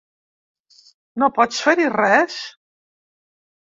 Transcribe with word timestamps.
No 1.25 1.31
pots 1.37 1.63
fer-hi 1.69 1.89
res? 1.99 2.43